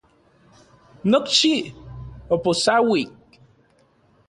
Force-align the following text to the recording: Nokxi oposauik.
Nokxi 1.09 1.53
oposauik. 2.33 3.13